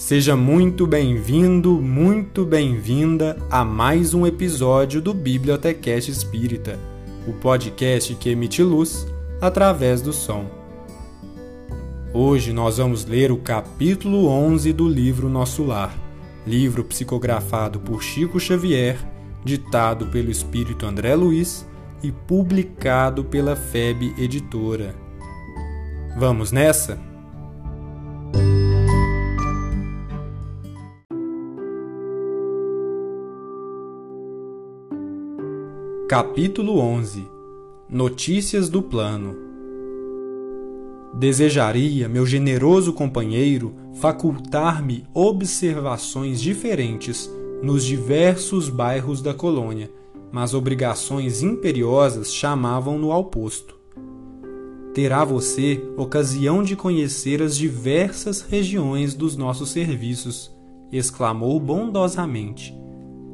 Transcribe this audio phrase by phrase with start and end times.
[0.00, 6.78] Seja muito bem-vindo, muito bem-vinda a mais um episódio do Bibliotecast Espírita,
[7.28, 9.06] o podcast que emite luz
[9.42, 10.46] através do som.
[12.14, 15.94] Hoje nós vamos ler o capítulo 11 do livro Nosso Lar,
[16.46, 18.96] livro psicografado por Chico Xavier,
[19.44, 21.68] ditado pelo espírito André Luiz
[22.02, 24.94] e publicado pela FEB Editora.
[26.16, 27.09] Vamos nessa?
[36.10, 37.24] Capítulo 11
[37.88, 39.36] Notícias do Plano
[41.14, 47.30] Desejaria, meu generoso companheiro, facultar-me observações diferentes
[47.62, 49.88] nos diversos bairros da colônia,
[50.32, 53.76] mas obrigações imperiosas chamavam-no ao posto.
[54.92, 60.50] Terá você ocasião de conhecer as diversas regiões dos nossos serviços,
[60.90, 62.76] exclamou bondosamente,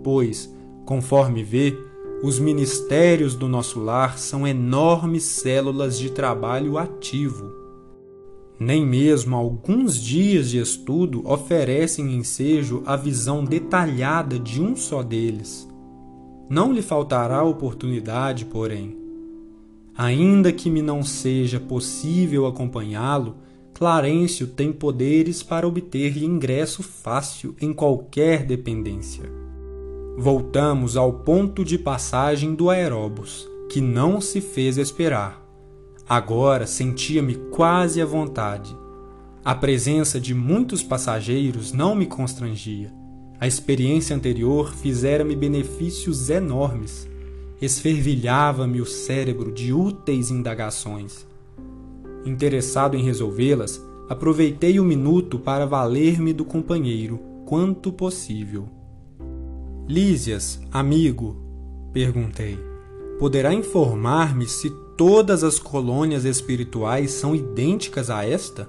[0.04, 1.74] pois, conforme vê,
[2.22, 7.52] os ministérios do nosso lar são enormes células de trabalho ativo.
[8.58, 15.68] Nem mesmo alguns dias de estudo oferecem ensejo a visão detalhada de um só deles.
[16.48, 18.96] Não lhe faltará oportunidade, porém.
[19.94, 23.36] Ainda que me não seja possível acompanhá-lo,
[23.74, 29.45] Clarencio tem poderes para obter-lhe ingresso fácil em qualquer dependência.
[30.18, 35.46] Voltamos ao ponto de passagem do aeróbus, que não se fez esperar.
[36.08, 38.74] Agora sentia-me quase à vontade.
[39.44, 42.90] A presença de muitos passageiros não me constrangia.
[43.38, 47.06] A experiência anterior fizera-me benefícios enormes.
[47.60, 51.26] Esfervilhava-me o cérebro de úteis indagações.
[52.24, 53.78] Interessado em resolvê-las,
[54.08, 58.66] aproveitei o minuto para valer-me do companheiro quanto possível.
[59.88, 61.36] Lísias, amigo,
[61.92, 62.58] perguntei,
[63.20, 68.68] poderá informar-me se todas as colônias espirituais são idênticas a esta?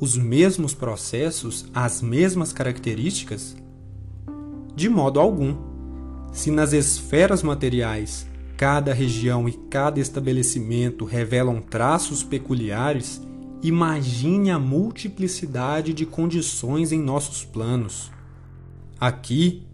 [0.00, 3.56] Os mesmos processos, as mesmas características?
[4.74, 5.56] De modo algum.
[6.32, 13.22] Se nas esferas materiais cada região e cada estabelecimento revelam traços peculiares,
[13.62, 18.10] imagine a multiplicidade de condições em nossos planos.
[18.98, 19.65] Aqui,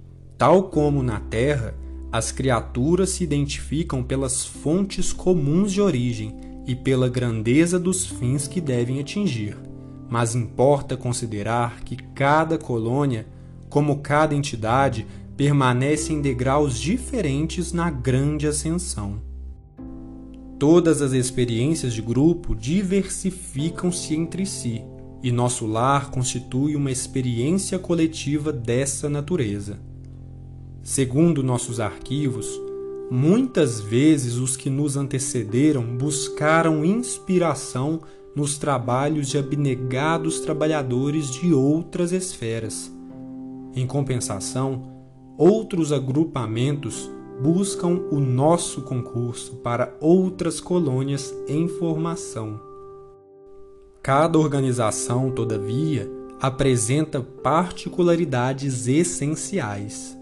[0.43, 1.73] Tal como na Terra,
[2.11, 6.35] as criaturas se identificam pelas fontes comuns de origem
[6.67, 9.57] e pela grandeza dos fins que devem atingir.
[10.11, 13.25] Mas importa considerar que cada colônia,
[13.71, 19.23] como cada entidade, permanece em degraus diferentes na grande ascensão.
[20.59, 24.83] Todas as experiências de grupo diversificam-se entre si,
[25.23, 29.92] e nosso lar constitui uma experiência coletiva dessa natureza.
[30.83, 32.61] Segundo nossos arquivos,
[33.09, 38.01] muitas vezes os que nos antecederam buscaram inspiração
[38.35, 42.93] nos trabalhos de abnegados trabalhadores de outras esferas.
[43.77, 44.83] Em compensação,
[45.39, 47.09] outros agrupamentos
[47.41, 52.61] buscam o nosso concurso para outras colônias em formação.
[54.03, 56.11] Cada organização, todavia,
[56.41, 60.21] apresenta particularidades essenciais.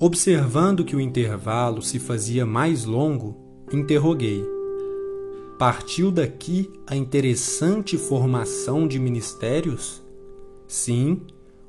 [0.00, 3.36] Observando que o intervalo se fazia mais longo,
[3.72, 4.44] interroguei.
[5.58, 10.00] Partiu daqui a interessante formação de ministérios?
[10.68, 11.22] Sim,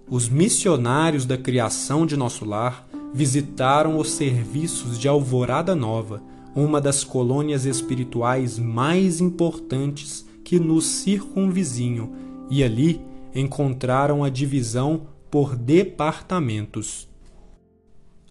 [0.08, 6.22] os missionários da criação de nosso lar visitaram os serviços de Alvorada Nova,
[6.56, 12.12] uma das colônias espirituais mais importantes que nos circunvizinham,
[12.48, 13.02] e ali
[13.34, 17.09] encontraram a divisão por departamentos.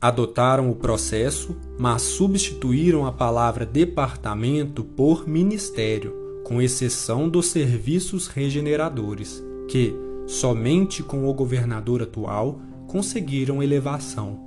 [0.00, 6.14] Adotaram o processo, mas substituíram a palavra departamento por ministério,
[6.44, 9.92] com exceção dos serviços regeneradores, que,
[10.24, 14.38] somente com o governador atual, conseguiram elevação.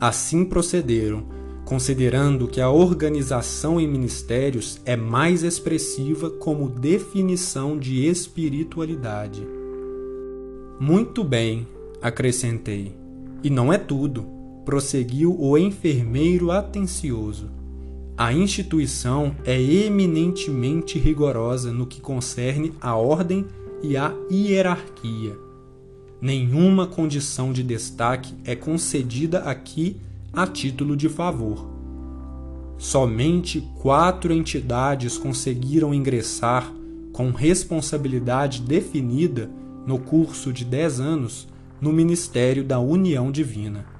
[0.00, 1.28] Assim procederam,
[1.64, 9.46] considerando que a organização em ministérios é mais expressiva como definição de espiritualidade.
[10.80, 11.64] Muito bem,
[12.02, 12.92] acrescentei,
[13.40, 14.33] e não é tudo
[14.64, 17.50] prosseguiu o enfermeiro atencioso.
[18.16, 23.44] A instituição é eminentemente rigorosa no que concerne à ordem
[23.82, 25.36] e à hierarquia.
[26.20, 29.96] Nenhuma condição de destaque é concedida aqui
[30.32, 31.68] a título de favor.
[32.78, 36.72] Somente quatro entidades conseguiram ingressar
[37.12, 39.50] com responsabilidade definida
[39.86, 41.48] no curso de 10 anos,
[41.80, 43.93] no ministério da União Divina.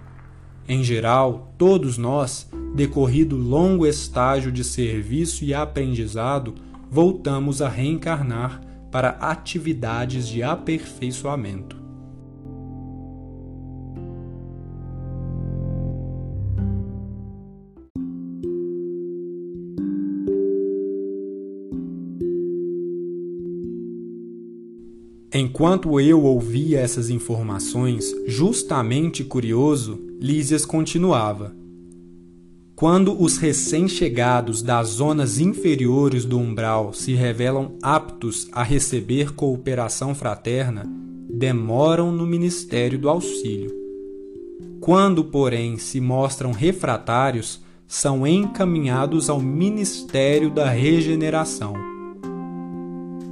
[0.67, 6.55] Em geral, todos nós, decorrido longo estágio de serviço e aprendizado,
[6.91, 11.84] voltamos a reencarnar para atividades de aperfeiçoamento.
[25.55, 31.55] Enquanto eu ouvia essas informações, justamente curioso, Lísias continuava.
[32.75, 40.93] Quando os recém-chegados das zonas inferiores do umbral se revelam aptos a receber cooperação fraterna,
[41.31, 43.71] demoram no ministério do auxílio.
[44.81, 51.75] Quando, porém, se mostram refratários, são encaminhados ao ministério da regeneração.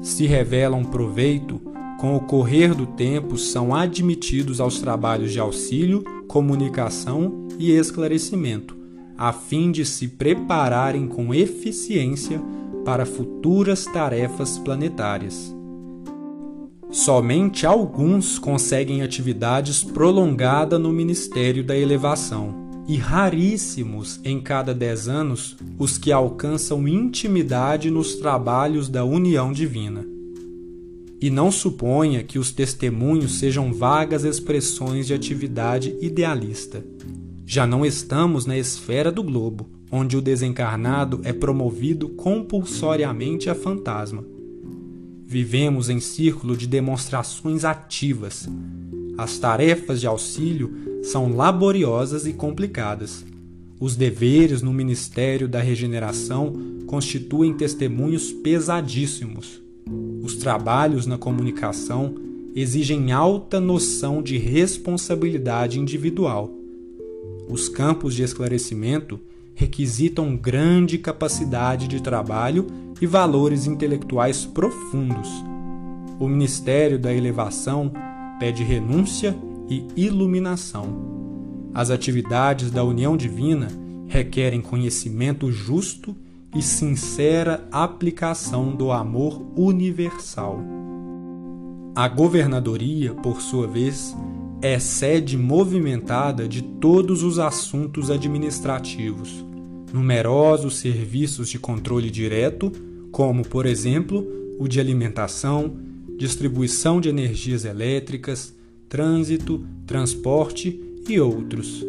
[0.01, 1.72] Se revelam proveito,
[2.03, 8.77] com o correr do tempo, são admitidos aos trabalhos de auxílio, comunicação e esclarecimento,
[9.17, 12.43] a fim de se prepararem com eficiência
[12.85, 15.55] para futuras tarefas planetárias.
[16.91, 25.57] Somente alguns conseguem atividades prolongada no Ministério da Elevação, e raríssimos em cada dez anos
[25.79, 30.12] os que alcançam intimidade nos trabalhos da união divina
[31.23, 36.85] e não suponha que os testemunhos sejam vagas expressões de atividade idealista.
[37.47, 44.25] Já não estamos na esfera do globo, onde o desencarnado é promovido compulsoriamente a fantasma.
[45.25, 48.49] Vivemos em círculo de demonstrações ativas.
[49.17, 50.73] As tarefas de auxílio
[51.05, 53.25] são laboriosas e complicadas.
[53.79, 56.53] Os deveres no Ministério da Regeneração
[56.87, 59.63] constituem testemunhos pesadíssimos
[60.23, 62.15] os trabalhos na comunicação
[62.55, 66.49] exigem alta noção de responsabilidade individual.
[67.49, 69.19] Os campos de esclarecimento
[69.55, 72.67] requisitam grande capacidade de trabalho
[73.01, 75.29] e valores intelectuais profundos.
[76.21, 77.91] O Ministério da Elevação
[78.39, 79.37] pede renúncia
[79.69, 81.11] e iluminação.
[81.75, 83.69] As atividades da união divina
[84.07, 90.61] requerem conhecimento justo e sincera aplicação do amor universal.
[91.95, 94.15] A governadoria, por sua vez,
[94.61, 99.45] é sede movimentada de todos os assuntos administrativos,
[99.93, 102.71] numerosos serviços de controle direto,
[103.11, 104.27] como, por exemplo,
[104.59, 105.77] o de alimentação,
[106.19, 108.55] distribuição de energias elétricas,
[108.89, 111.85] trânsito, transporte e outros.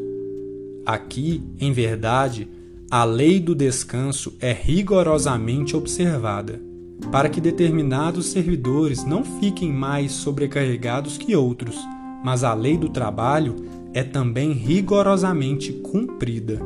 [0.86, 2.48] Aqui, em verdade,
[2.94, 6.62] a lei do descanso é rigorosamente observada,
[7.12, 11.76] para que determinados servidores não fiquem mais sobrecarregados que outros,
[12.24, 13.56] mas a lei do trabalho
[13.96, 16.60] é também rigorosamente cumprida.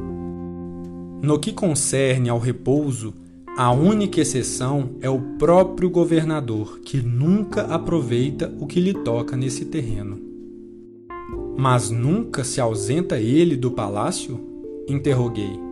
[1.21, 3.13] No que concerne ao repouso,
[3.57, 9.63] a única exceção é o próprio governador, que nunca aproveita o que lhe toca nesse
[9.63, 10.19] terreno.
[11.57, 14.41] Mas nunca se ausenta ele do palácio?
[14.89, 15.66] Interroguei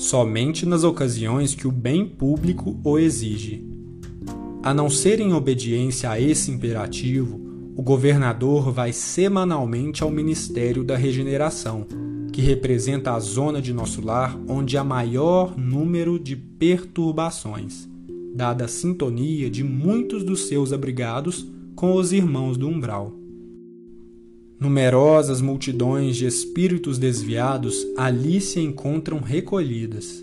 [0.00, 3.62] somente nas ocasiões que o bem público o exige.
[4.62, 7.38] A não ser em obediência a esse imperativo,
[7.76, 11.86] o governador vai semanalmente ao Ministério da Regeneração,
[12.32, 17.86] que representa a zona de nosso lar onde há maior número de perturbações,
[18.34, 21.46] dada a sintonia de muitos dos seus abrigados
[21.76, 23.19] com os irmãos do umbral.
[24.60, 30.22] Numerosas multidões de espíritos desviados ali se encontram recolhidas.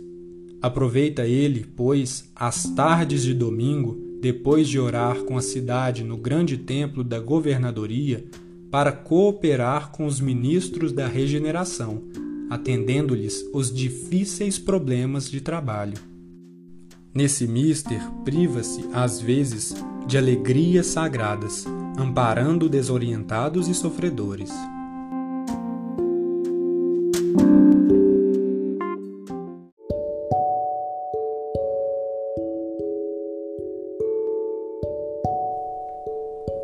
[0.62, 6.56] Aproveita ele, pois, as tardes de domingo, depois de orar com a cidade no grande
[6.56, 8.26] templo da governadoria,
[8.70, 12.04] para cooperar com os ministros da regeneração,
[12.48, 15.98] atendendo-lhes os difíceis problemas de trabalho.
[17.12, 19.74] Nesse mister, priva-se, às vezes,
[20.06, 21.66] de alegrias sagradas,
[21.98, 24.52] amparando desorientados e sofredores.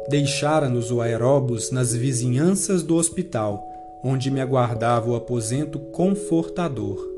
[0.08, 3.64] Deixara-nos o aeróbus nas vizinhanças do hospital,
[4.04, 7.12] onde me aguardava o aposento confortador.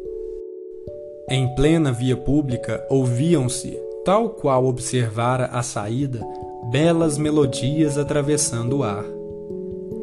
[1.30, 6.22] Em plena via pública ouviam-se, tal qual observara a saída,
[6.70, 9.06] belas melodias atravessando o ar.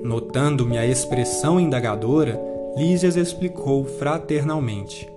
[0.03, 2.41] Notando-me a expressão indagadora,
[2.77, 5.09] Lísias explicou fraternalmente.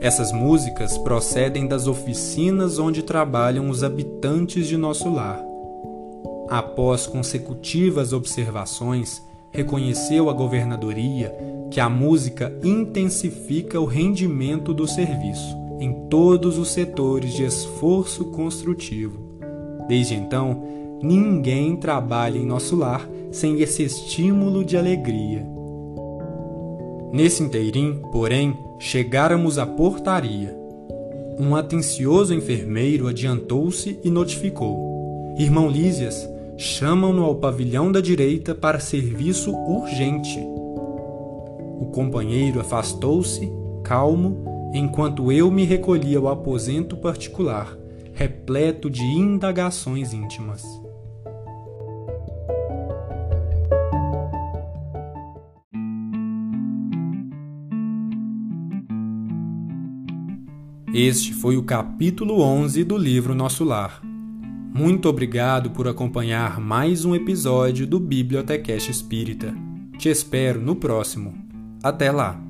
[0.00, 5.42] Essas músicas procedem das oficinas onde trabalham os habitantes de nosso lar.
[6.48, 11.34] Após consecutivas observações, reconheceu a governadoria
[11.70, 19.25] que a música intensifica o rendimento do serviço em todos os setores de esforço construtivo.
[19.88, 20.62] Desde então,
[21.02, 25.46] ninguém trabalha em nosso lar sem esse estímulo de alegria.
[27.12, 30.56] Nesse inteirim, porém, chegáramos à portaria.
[31.38, 39.54] Um atencioso enfermeiro adiantou-se e notificou: Irmão Lísias, chamam-no ao pavilhão da direita para serviço
[39.54, 40.38] urgente.
[41.78, 43.52] O companheiro afastou-se,
[43.84, 47.76] calmo, enquanto eu me recolhia ao aposento particular,
[48.16, 50.64] repleto de indagações íntimas.
[60.94, 64.00] Este foi o capítulo 11 do livro Nosso Lar.
[64.02, 69.54] Muito obrigado por acompanhar mais um episódio do Bibliotecast Espírita.
[69.98, 71.34] Te espero no próximo.
[71.82, 72.45] Até lá!